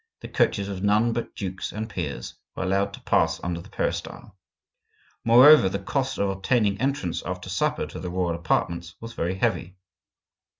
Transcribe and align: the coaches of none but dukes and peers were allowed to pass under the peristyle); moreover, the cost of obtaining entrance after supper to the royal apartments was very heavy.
the 0.21 0.27
coaches 0.27 0.67
of 0.67 0.81
none 0.81 1.13
but 1.13 1.35
dukes 1.35 1.71
and 1.71 1.87
peers 1.87 2.33
were 2.55 2.63
allowed 2.63 2.91
to 2.91 2.99
pass 3.01 3.39
under 3.43 3.61
the 3.61 3.69
peristyle); 3.69 4.35
moreover, 5.23 5.69
the 5.69 5.77
cost 5.77 6.17
of 6.17 6.27
obtaining 6.27 6.81
entrance 6.81 7.21
after 7.23 7.49
supper 7.49 7.85
to 7.85 7.99
the 7.99 8.09
royal 8.09 8.33
apartments 8.33 8.95
was 8.99 9.13
very 9.13 9.35
heavy. 9.35 9.75